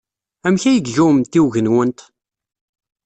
Amek 0.47 0.63
ay 0.65 0.77
iga 0.89 1.03
wemtiweg-nwent? 1.07 1.99